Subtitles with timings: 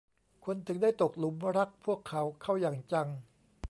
[0.45, 3.07] คนถึงได้ตกหลุมรักพวกเขาเข้าอย่างจัง